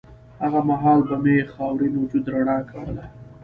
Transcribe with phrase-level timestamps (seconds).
[0.41, 3.05] هغه مهال به مې خاورین وجود رڼا کوله